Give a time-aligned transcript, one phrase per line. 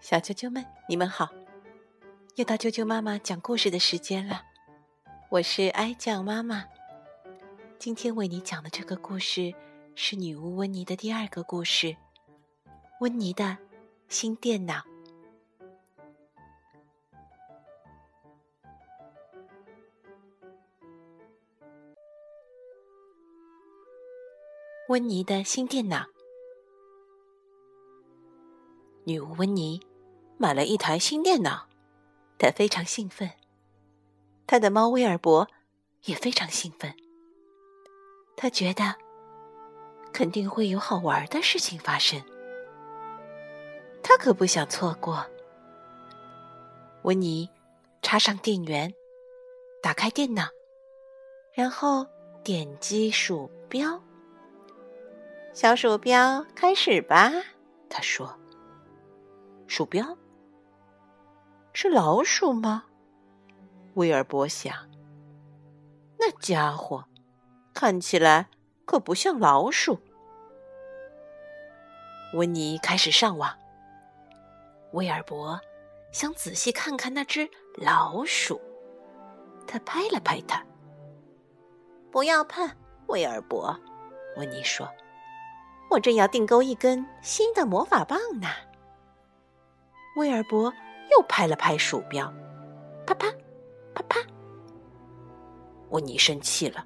[0.00, 1.28] 小啾啾们，你们好！
[2.36, 4.42] 又到啾啾妈妈讲故事的时间了，
[5.30, 6.64] 我是哀酱妈妈。
[7.78, 9.52] 今天为你讲的这个故事
[9.94, 11.88] 是女巫温妮的第二个故事
[13.00, 13.58] 《温妮的
[14.08, 14.74] 新电脑》。
[24.88, 26.06] 温妮的新电脑。
[29.08, 29.80] 女巫温妮
[30.36, 31.68] 买了一台新电脑，
[32.38, 33.30] 她非常兴奋。
[34.48, 35.46] 她的猫威尔伯
[36.06, 36.92] 也非常兴奋。
[38.36, 38.96] 他觉得
[40.12, 42.20] 肯定会有好玩的事情发生，
[44.02, 45.24] 他可不想错过。
[47.02, 47.48] 温妮
[48.02, 48.92] 插上电源，
[49.80, 50.48] 打开电脑，
[51.54, 52.04] 然后
[52.42, 54.02] 点击鼠标。
[55.54, 57.32] 小鼠标，开始吧，
[57.88, 58.36] 他说。
[59.66, 60.16] 鼠标
[61.72, 62.84] 是老鼠吗？
[63.94, 64.74] 威尔伯想。
[66.18, 67.04] 那家伙
[67.74, 68.48] 看起来
[68.84, 69.98] 可不像老鼠。
[72.34, 73.54] 温妮开始上网。
[74.92, 75.60] 威尔伯
[76.12, 78.60] 想仔细看看那只老鼠，
[79.66, 80.64] 他拍了拍它。
[82.10, 82.68] 不要碰，
[83.08, 83.78] 威尔伯，
[84.36, 84.88] 温妮说
[85.90, 88.48] ：“我正要订购一根新的魔法棒呢。”
[90.16, 90.72] 威尔伯
[91.10, 92.32] 又拍了拍鼠标，
[93.06, 93.30] 啪啪，
[93.94, 94.18] 啪啪。
[95.90, 96.84] 温妮生气了，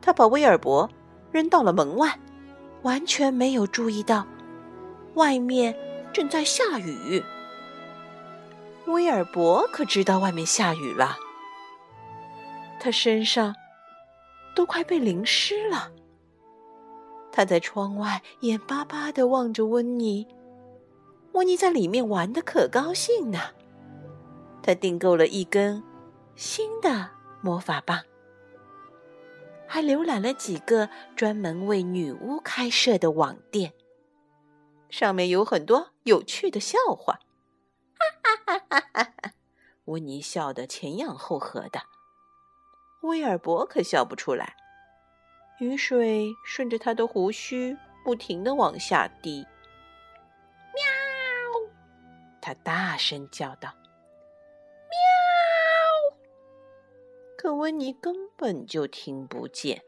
[0.00, 0.88] 他把威尔伯
[1.30, 2.18] 扔到了门外，
[2.82, 4.26] 完全没有注意到
[5.14, 5.76] 外面
[6.14, 7.22] 正在下雨。
[8.86, 11.16] 威尔伯可知道外面下雨了，
[12.80, 13.54] 他身上
[14.56, 15.92] 都快被淋湿了。
[17.30, 20.26] 他在窗外眼巴巴的望着温妮。
[21.32, 23.38] 温妮在里面玩的可高兴呢，
[24.62, 25.82] 他订购了一根
[26.34, 28.02] 新的魔法棒，
[29.66, 33.72] 还浏览了几个专门为女巫开设的网店，
[34.88, 37.20] 上面有很多有趣的笑话。
[38.24, 39.32] 哈哈哈哈哈！
[39.84, 41.80] 温妮笑得前仰后合的，
[43.02, 44.56] 威尔伯可笑不出来。
[45.60, 49.46] 雨水顺着他的胡须不停的往下滴。
[52.50, 53.72] 他大声叫道
[54.90, 56.18] ：“喵！”
[57.38, 59.84] 可温妮根本就听不见。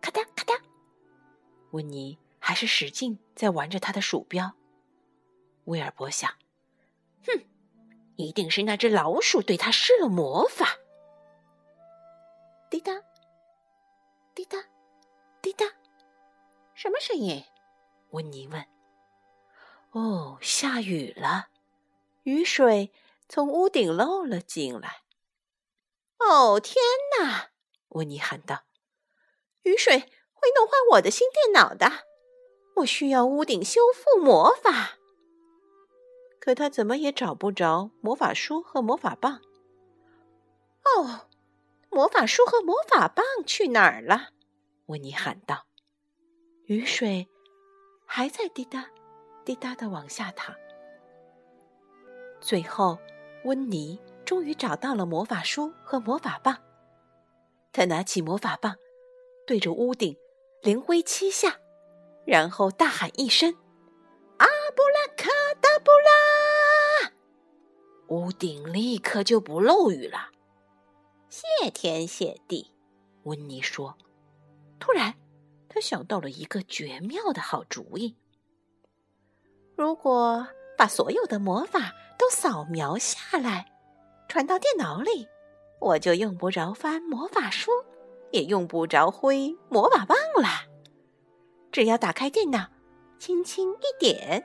[0.00, 0.60] 咔嗒咔嗒，
[1.72, 4.54] 温妮还是使劲在玩着他的鼠标。
[5.64, 6.32] 威尔伯想
[7.26, 7.44] ：“哼，
[8.14, 10.78] 一定是那只老鼠对他施了魔法。”
[12.70, 12.92] 滴答，
[14.32, 14.58] 滴答，
[15.42, 15.66] 滴答，
[16.74, 17.42] 什么声音？
[18.10, 18.64] 温妮问。
[19.92, 21.48] 哦，下雨了，
[22.22, 22.92] 雨水
[23.28, 25.02] 从屋顶漏了进来。
[26.18, 26.76] 哦，天
[27.18, 27.50] 哪！
[27.88, 28.62] 温妮喊道
[29.64, 32.04] ：“雨水会弄坏我的新电脑的，
[32.76, 34.98] 我需要屋顶修复魔法。”
[36.38, 39.42] 可他怎么也找不着魔法书和魔法棒。
[40.84, 41.28] 哦，
[41.90, 44.28] 魔法书和魔法棒去哪儿了？
[44.86, 45.66] 温妮喊道。
[46.66, 47.28] 雨水
[48.06, 48.88] 还在滴答。
[49.44, 50.54] 滴答的往下淌，
[52.40, 52.98] 最后，
[53.44, 56.56] 温妮终于找到了魔法书和魔法棒。
[57.72, 58.76] 他拿起魔法棒，
[59.46, 60.16] 对着屋顶
[60.62, 61.58] 连挥七下，
[62.26, 63.54] 然后大喊一声
[64.38, 64.46] ：“阿
[64.76, 65.28] 布拉卡
[65.60, 67.12] 达布拉！”
[68.08, 70.30] 屋顶立刻就不漏雨了。
[71.28, 72.74] 谢天谢地，
[73.22, 73.96] 温妮说。
[74.78, 75.14] 突然，
[75.68, 78.16] 他想到了一个绝妙的好主意。
[79.80, 80.46] 如果
[80.76, 83.72] 把所有的魔法都扫描下来，
[84.28, 85.26] 传到电脑里，
[85.78, 87.70] 我就用不着翻魔法书，
[88.30, 90.68] 也用不着挥魔法棒了。
[91.72, 92.68] 只要打开电脑，
[93.18, 94.44] 轻轻一点，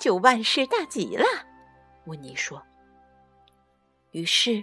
[0.00, 1.24] 就万事大吉了。
[2.04, 2.62] 温妮说。
[4.12, 4.62] 于是，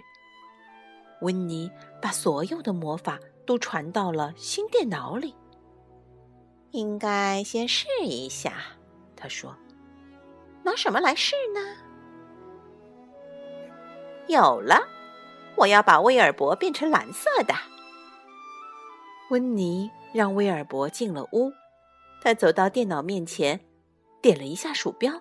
[1.20, 1.70] 温妮
[2.00, 5.36] 把所有的魔法都传到了新电脑里。
[6.70, 8.54] 应该先试一下，
[9.14, 9.54] 他说。
[10.62, 11.60] 拿什么来试呢？
[14.28, 14.86] 有了，
[15.56, 17.54] 我要把威尔伯变成蓝色的。
[19.30, 21.52] 温妮让威尔伯进了屋，
[22.22, 23.60] 他走到电脑面前，
[24.20, 25.12] 点了一下鼠标，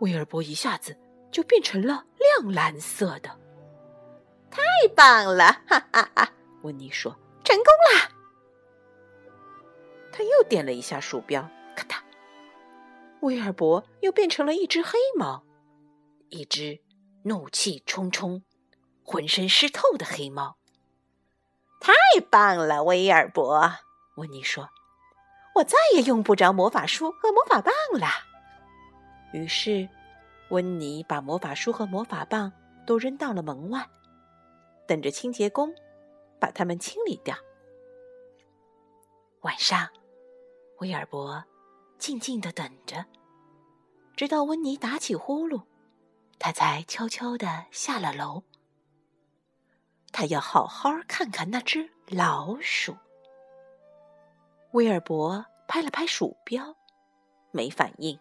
[0.00, 0.96] 威尔伯一下子
[1.30, 2.04] 就变成了
[2.40, 3.30] 亮蓝色的。
[4.50, 4.62] 太
[4.96, 5.44] 棒了！
[5.66, 6.32] 哈哈哈！
[6.62, 7.14] 温妮说
[7.44, 8.10] ：“成功啦。”
[10.10, 11.42] 他又点了一下鼠标，
[11.76, 11.96] 咔嗒。
[13.20, 15.44] 威尔伯又变成了一只黑猫，
[16.28, 16.80] 一只
[17.24, 18.42] 怒气冲冲、
[19.02, 20.56] 浑身湿透的黑猫。
[21.80, 21.92] 太
[22.30, 23.70] 棒了，威尔伯！
[24.16, 24.68] 温妮说
[25.56, 28.08] ：“我再也用不着魔法书和魔法棒了。”
[29.32, 29.88] 于是，
[30.50, 32.52] 温妮把魔法书和魔法棒
[32.86, 33.86] 都扔到了门外，
[34.86, 35.72] 等着清洁工
[36.40, 37.36] 把它们清理掉。
[39.42, 39.88] 晚上，
[40.78, 41.44] 威尔伯
[41.98, 43.06] 静静的等着，
[44.16, 45.64] 直到温妮打起呼噜，
[46.38, 48.44] 他才悄悄的下了楼。
[50.12, 52.96] 他要好好看看那只老鼠。
[54.72, 56.76] 威尔伯拍了拍鼠标，
[57.50, 58.18] 没反应。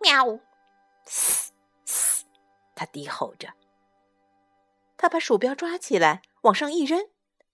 [0.00, 0.38] 喵，
[1.04, 1.52] 嘶
[1.84, 2.24] 嘶，
[2.74, 3.54] 他低吼着。
[4.96, 7.08] 他把鼠标抓起来，往上一扔，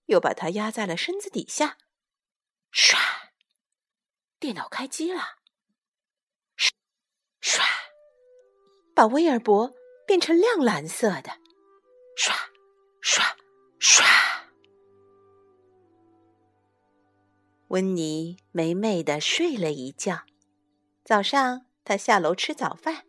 [0.05, 1.77] 又把它压在了身子底下。
[2.71, 2.97] 唰，
[4.43, 5.21] 电脑开机了。
[7.41, 7.61] 唰，
[8.93, 9.73] 把威尔伯
[10.05, 11.31] 变成亮蓝色的。
[12.17, 12.33] 唰，
[13.01, 13.23] 唰，
[13.79, 14.03] 唰。
[17.69, 20.23] 温妮美美的睡了一觉。
[21.05, 23.05] 早上，他下楼吃早饭。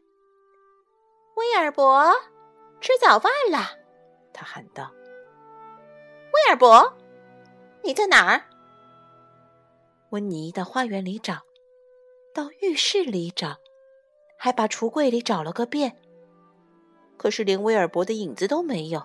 [1.35, 2.13] 威尔伯，
[2.81, 3.77] 吃早饭了，
[4.33, 4.89] 他喊道。
[6.33, 6.97] 威尔伯，
[7.83, 8.54] 你在哪儿？
[10.15, 11.43] 温妮到花园里找，
[12.33, 13.57] 到浴室里找，
[14.39, 16.01] 还把橱柜里找了个遍，
[17.17, 19.05] 可是连威尔伯的影子都没有。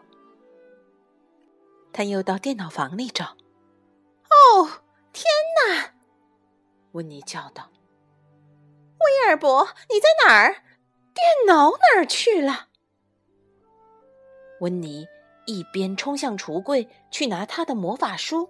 [1.92, 5.26] 他又到电脑房里找，哦，天
[5.58, 5.96] 哪！
[6.92, 7.72] 温妮叫道
[9.02, 10.64] ：“威尔伯，你在哪儿？
[11.16, 12.68] 电脑哪儿去了？”
[14.62, 15.08] 温妮
[15.48, 18.48] 一边冲向橱柜去拿他的魔法书，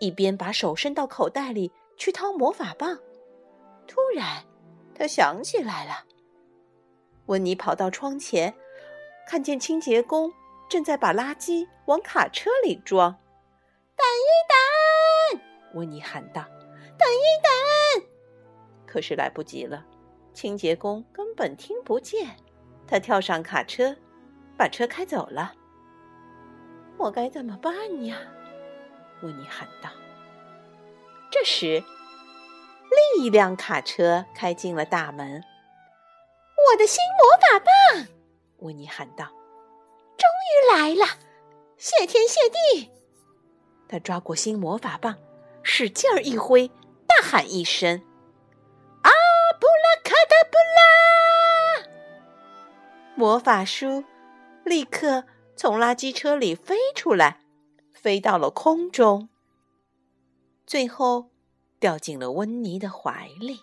[0.00, 1.70] 一边把手伸到口袋里。
[2.02, 2.98] 去掏魔法棒，
[3.86, 4.42] 突然，
[4.92, 6.04] 他想起来了。
[7.26, 8.52] 温妮跑到窗前，
[9.24, 10.32] 看见清洁工
[10.68, 13.12] 正在把垃圾往卡车里装。
[13.94, 15.40] 等一等！
[15.74, 16.42] 温妮喊道
[16.98, 18.08] ：“等一等！”
[18.84, 19.86] 可是来不及了，
[20.34, 22.36] 清洁工根本听不见。
[22.84, 23.96] 他跳上卡车，
[24.58, 25.54] 把车开走了。
[26.98, 27.72] 我该怎么办
[28.06, 28.18] 呀？
[29.22, 29.88] 温妮喊道。
[31.32, 31.82] 这时，
[33.16, 35.42] 另一辆卡车开进了大门。
[36.70, 38.06] 我的新魔法棒！
[38.58, 39.24] 温妮喊道
[40.18, 41.06] ：“终于来了！
[41.78, 42.90] 谢天谢地！”
[43.88, 45.16] 他抓过新魔法棒，
[45.62, 46.68] 使劲儿一挥，
[47.06, 48.02] 大喊一声
[49.02, 49.10] ：“阿
[49.58, 51.88] 布拉卡达布拉！”
[53.16, 54.04] 魔法书
[54.64, 55.24] 立刻
[55.56, 57.40] 从垃圾车里飞出来，
[57.94, 59.30] 飞到了空中。
[60.72, 61.28] 最后，
[61.80, 63.60] 掉进了温妮的怀里。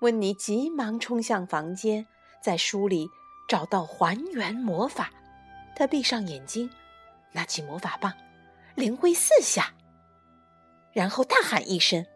[0.00, 2.06] 温妮急忙冲向房间，
[2.42, 3.10] 在书里
[3.46, 5.12] 找到还原魔法。
[5.76, 6.70] 他闭上眼睛，
[7.32, 8.14] 拿起魔法棒，
[8.76, 9.74] 连挥四下，
[10.94, 12.06] 然后大喊一声：“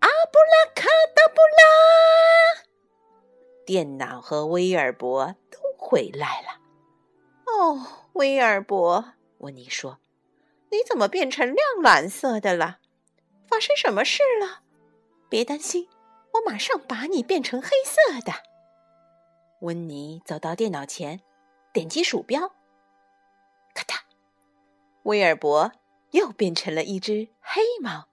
[0.00, 2.64] 阿布拉卡达布拉！”
[3.64, 6.60] 电脑和威尔伯都回来了。
[7.46, 10.01] 哦，威尔伯，温妮说。
[10.72, 12.78] 你怎么变成亮蓝色的了？
[13.46, 14.62] 发生什么事了？
[15.28, 15.86] 别担心，
[16.32, 18.32] 我马上把你变成黑色的。
[19.60, 21.20] 温妮走到电脑前，
[21.74, 22.48] 点击鼠标，
[23.74, 23.98] 咔嗒，
[25.02, 25.72] 威尔伯
[26.12, 28.08] 又变成了一只黑猫。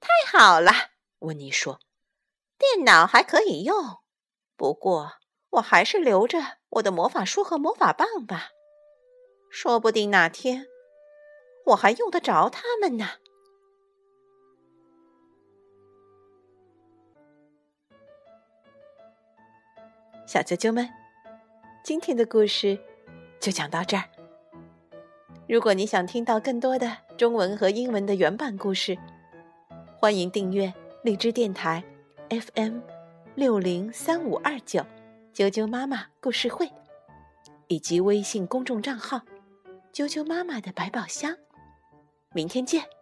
[0.00, 0.72] 太好了，
[1.20, 1.78] 温妮说
[2.58, 3.98] ：“电脑还可以用，
[4.56, 5.12] 不过
[5.50, 8.48] 我还是留着我的魔法书和魔法棒吧，
[9.48, 10.66] 说不定哪天……”
[11.68, 13.06] 我还用得着他们呢，
[20.26, 20.88] 小啾啾们，
[21.84, 22.78] 今天的故事
[23.38, 24.04] 就讲到这儿。
[25.46, 28.96] 如果你想听到更多的中文和英文的原版故事，
[29.98, 30.72] 欢迎订阅
[31.02, 31.84] 荔枝电台
[32.30, 32.78] FM
[33.34, 34.80] 六零三五二九
[35.34, 36.70] 啾啾妈妈故事会，
[37.66, 39.20] 以及微信公众账号
[39.92, 41.36] 啾啾妈妈的百宝箱。
[42.34, 42.97] 明天见。